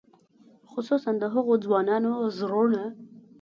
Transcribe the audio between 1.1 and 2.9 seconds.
د هغو ځوانانو زړونه.